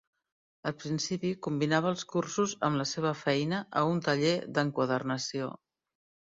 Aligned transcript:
Al 0.69 0.73
principi 0.83 1.33
combinava 1.47 1.91
els 1.91 2.07
cursos 2.15 2.57
amb 2.69 2.81
la 2.83 2.87
seva 2.93 3.13
feina 3.21 3.63
a 3.83 3.87
un 3.93 4.03
taller 4.09 4.35
d’enquadernació. 4.59 5.55